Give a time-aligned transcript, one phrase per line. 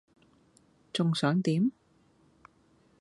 [0.91, 1.71] 仲想點?